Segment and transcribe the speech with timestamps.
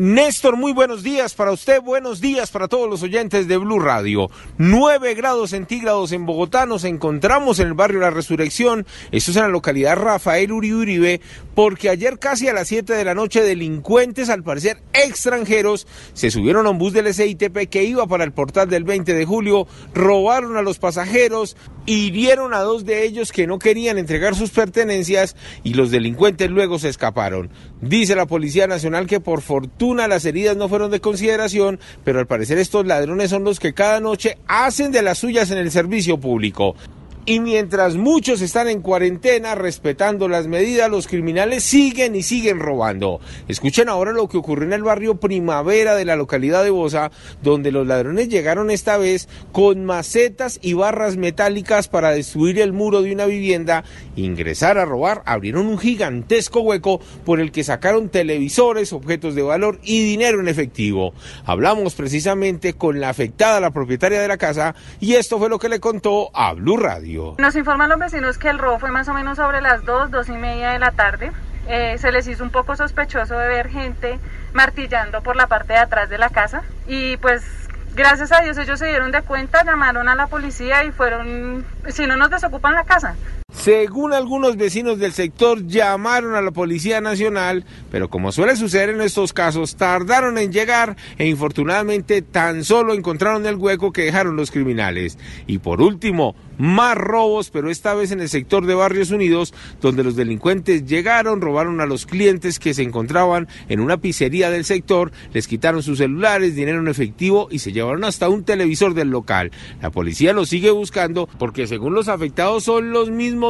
[0.00, 4.30] Néstor, muy buenos días para usted, buenos días para todos los oyentes de Blue Radio.
[4.56, 9.42] 9 grados centígrados en Bogotá, nos encontramos en el barrio La Resurrección, esto es en
[9.42, 11.20] la localidad Rafael Uribe Uribe,
[11.54, 16.66] porque ayer casi a las 7 de la noche delincuentes, al parecer extranjeros, se subieron
[16.66, 20.56] a un bus del SITP que iba para el portal del 20 de julio, robaron
[20.56, 25.74] a los pasajeros, hirieron a dos de ellos que no querían entregar sus pertenencias y
[25.74, 27.50] los delincuentes luego se escaparon.
[27.82, 32.26] Dice la Policía Nacional que por fortuna las heridas no fueron de consideración, pero al
[32.26, 36.18] parecer estos ladrones son los que cada noche hacen de las suyas en el servicio
[36.18, 36.74] público.
[37.26, 43.20] Y mientras muchos están en cuarentena respetando las medidas, los criminales siguen y siguen robando.
[43.46, 47.72] Escuchen ahora lo que ocurrió en el barrio Primavera de la localidad de Bosa, donde
[47.72, 53.12] los ladrones llegaron esta vez con macetas y barras metálicas para destruir el muro de
[53.12, 53.84] una vivienda,
[54.16, 59.78] ingresar a robar, abrieron un gigantesco hueco por el que sacaron televisores, objetos de valor
[59.84, 61.12] y dinero en efectivo.
[61.44, 65.68] Hablamos precisamente con la afectada, la propietaria de la casa, y esto fue lo que
[65.68, 67.09] le contó a Blue Radio.
[67.38, 70.28] Nos informan los vecinos que el robo fue más o menos sobre las 2, 2
[70.28, 71.32] y media de la tarde.
[71.68, 74.18] Eh, se les hizo un poco sospechoso de ver gente
[74.52, 77.44] martillando por la parte de atrás de la casa y pues
[77.94, 82.06] gracias a Dios ellos se dieron de cuenta, llamaron a la policía y fueron, si
[82.06, 83.14] no nos desocupan la casa.
[83.60, 89.02] Según algunos vecinos del sector, llamaron a la Policía Nacional, pero como suele suceder en
[89.02, 94.50] estos casos, tardaron en llegar e infortunadamente tan solo encontraron el hueco que dejaron los
[94.50, 95.18] criminales.
[95.46, 100.04] Y por último, más robos, pero esta vez en el sector de Barrios Unidos, donde
[100.04, 105.12] los delincuentes llegaron, robaron a los clientes que se encontraban en una pizzería del sector,
[105.32, 109.50] les quitaron sus celulares, dinero en efectivo y se llevaron hasta un televisor del local.
[109.82, 113.49] La policía los sigue buscando porque según los afectados son los mismos